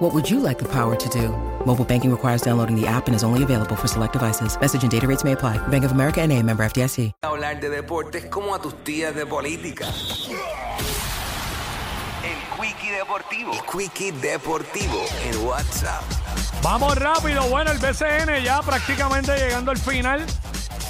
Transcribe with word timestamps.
What 0.00 0.14
would 0.14 0.30
you 0.30 0.40
like 0.40 0.58
the 0.58 0.64
power 0.64 0.96
to 0.96 1.08
do? 1.10 1.28
Mobile 1.66 1.84
banking 1.84 2.10
requires 2.10 2.40
downloading 2.40 2.74
the 2.74 2.86
app 2.86 3.06
and 3.06 3.14
is 3.14 3.22
only 3.22 3.42
available 3.42 3.76
for 3.76 3.86
select 3.86 4.14
devices. 4.14 4.58
Message 4.58 4.82
and 4.82 4.90
data 4.90 5.06
rates 5.06 5.24
may 5.24 5.32
apply. 5.32 5.58
Bank 5.68 5.84
of 5.84 5.92
America 5.92 6.22
and 6.22 6.32
a 6.32 6.42
member 6.42 6.64
FDIC. 6.64 7.12
Hablar 7.22 7.60
de 7.60 7.68
deportes 7.68 8.24
como 8.30 8.54
a 8.54 8.62
tus 8.62 8.72
tías 8.82 9.14
de 9.14 9.26
política. 9.26 9.84
El 12.24 12.38
Quickie 12.56 12.92
Deportivo. 12.92 13.52
El 13.52 13.60
Quickie 13.70 14.12
Deportivo 14.12 15.04
en 15.22 15.46
WhatsApp. 15.46 16.02
Vamos 16.62 16.96
rápido. 16.96 17.46
Bueno, 17.50 17.70
el 17.70 17.78
BCN 17.78 18.42
ya 18.42 18.62
prácticamente 18.62 19.36
llegando 19.36 19.70
al 19.70 19.76
final 19.76 20.24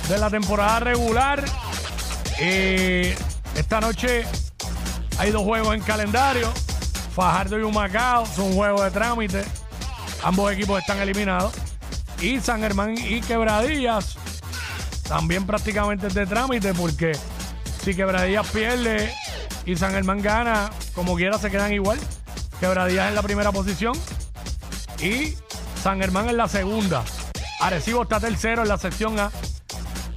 de 0.08 0.18
la 0.18 0.30
temporada 0.30 0.78
regular. 0.78 1.44
Eh, 2.38 3.16
esta 3.56 3.80
noche 3.80 4.24
hay 5.18 5.32
dos 5.32 5.42
juegos 5.42 5.74
en 5.74 5.80
calendario. 5.80 6.52
Fajardo 7.14 7.58
y 7.58 7.62
Humacao 7.62 8.26
son 8.26 8.52
juegos 8.52 8.82
de 8.84 8.90
trámite. 8.90 9.44
Ambos 10.22 10.52
equipos 10.52 10.80
están 10.80 10.98
eliminados. 10.98 11.52
Y 12.20 12.40
San 12.40 12.60
Germán 12.60 12.96
y 12.98 13.20
Quebradillas 13.20 14.16
también 15.08 15.46
prácticamente 15.46 16.06
es 16.06 16.14
de 16.14 16.26
trámite 16.26 16.72
porque 16.74 17.12
si 17.82 17.94
Quebradillas 17.94 18.46
pierde 18.48 19.12
y 19.66 19.74
San 19.74 19.92
Germán 19.92 20.22
gana, 20.22 20.70
como 20.94 21.16
quiera 21.16 21.38
se 21.38 21.50
quedan 21.50 21.72
igual. 21.72 21.98
Quebradillas 22.60 23.08
en 23.08 23.14
la 23.14 23.22
primera 23.22 23.50
posición 23.50 23.94
y 25.00 25.34
San 25.82 25.98
Germán 26.00 26.28
en 26.28 26.36
la 26.36 26.46
segunda. 26.46 27.02
Arecibo 27.60 28.02
está 28.02 28.20
tercero 28.20 28.62
en 28.62 28.68
la 28.68 28.78
sección 28.78 29.18
A. 29.18 29.30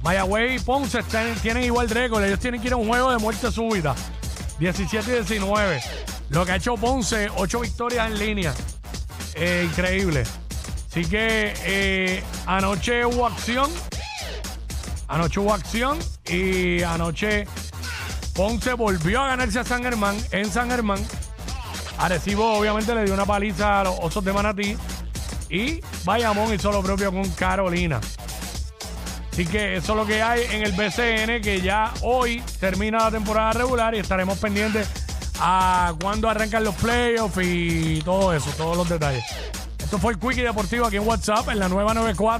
Mayagüey 0.02 0.56
y 0.56 0.58
Ponce 0.58 1.02
tienen 1.40 1.64
igual 1.64 1.88
récord. 1.88 2.22
Ellos 2.22 2.38
tienen 2.38 2.60
que 2.60 2.68
ir 2.68 2.74
a 2.74 2.76
un 2.76 2.86
juego 2.86 3.10
de 3.10 3.18
muerte 3.18 3.50
súbita. 3.50 3.94
17 4.58 5.10
y 5.10 5.14
19. 5.14 5.80
Lo 6.34 6.44
que 6.44 6.50
ha 6.50 6.56
hecho 6.56 6.74
Ponce, 6.74 7.28
8 7.36 7.60
victorias 7.60 8.10
en 8.10 8.18
línea. 8.18 8.52
Eh, 9.36 9.68
increíble. 9.70 10.24
Así 10.90 11.04
que 11.04 11.54
eh, 11.64 12.24
anoche 12.44 13.06
hubo 13.06 13.24
acción. 13.24 13.70
Anoche 15.06 15.38
hubo 15.38 15.54
acción. 15.54 15.96
Y 16.26 16.82
anoche 16.82 17.46
Ponce 18.34 18.72
volvió 18.72 19.22
a 19.22 19.28
ganarse 19.28 19.60
a 19.60 19.64
San 19.64 19.84
Germán 19.84 20.16
en 20.32 20.50
San 20.50 20.70
Germán. 20.70 20.98
Arecibo 21.98 22.58
obviamente 22.58 22.92
le 22.96 23.04
dio 23.04 23.14
una 23.14 23.26
paliza 23.26 23.80
a 23.80 23.84
los 23.84 23.94
Osos 24.00 24.24
de 24.24 24.32
Manatí. 24.32 24.76
Y 25.50 25.80
Bayamón 26.04 26.52
hizo 26.52 26.72
lo 26.72 26.82
propio 26.82 27.12
con 27.12 27.30
Carolina. 27.30 28.00
Así 29.30 29.46
que 29.46 29.76
eso 29.76 29.92
es 29.92 29.98
lo 29.98 30.04
que 30.04 30.20
hay 30.20 30.42
en 30.50 30.62
el 30.62 30.72
BCN, 30.72 31.40
que 31.40 31.60
ya 31.60 31.94
hoy 32.02 32.42
termina 32.58 32.98
la 32.98 33.12
temporada 33.12 33.52
regular 33.52 33.94
y 33.94 33.98
estaremos 33.98 34.38
pendientes 34.38 34.88
a 35.40 35.94
cuándo 36.00 36.28
arrancan 36.28 36.64
los 36.64 36.74
playoffs 36.76 37.38
y 37.42 38.00
todo 38.02 38.32
eso, 38.32 38.50
todos 38.56 38.76
los 38.76 38.88
detalles. 38.88 39.24
Esto 39.78 39.98
fue 39.98 40.12
el 40.12 40.18
Quickie 40.18 40.42
Deportivo 40.42 40.86
aquí 40.86 40.96
en 40.96 41.06
WhatsApp, 41.06 41.48
en 41.50 41.58
la 41.58 41.68
nueva 41.68 41.94
94. 41.94 42.32